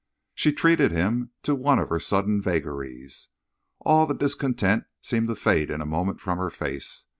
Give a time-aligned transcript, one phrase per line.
[0.33, 3.27] She treated him to one of her sudden vagaries.
[3.81, 7.05] All the discontent seemed to fade in a moment from her face.